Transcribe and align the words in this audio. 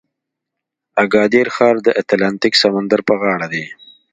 اګادیر 1.03 1.47
ښار 1.55 1.75
د 1.85 1.87
اتلانتیک 2.01 2.53
سمندر 2.63 2.99
په 3.07 3.13
غاړه 3.21 3.47
دی. 3.53 3.65